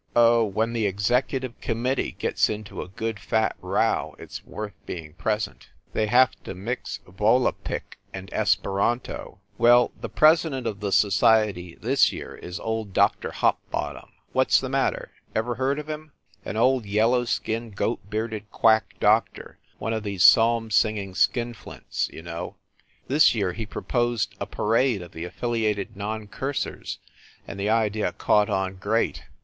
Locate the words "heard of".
15.57-15.87